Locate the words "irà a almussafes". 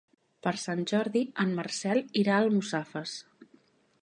2.25-3.15